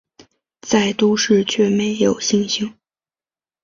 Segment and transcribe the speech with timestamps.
[0.63, 2.73] 在都市却没有星星